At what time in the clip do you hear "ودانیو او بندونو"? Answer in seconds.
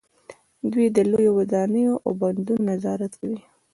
1.39-2.63